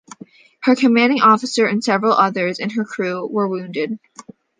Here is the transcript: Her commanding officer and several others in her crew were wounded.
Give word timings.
Her 0.61 0.75
commanding 0.75 1.21
officer 1.21 1.67
and 1.67 1.83
several 1.83 2.13
others 2.13 2.57
in 2.57 2.71
her 2.71 2.83
crew 2.83 3.27
were 3.27 3.47
wounded. 3.47 3.99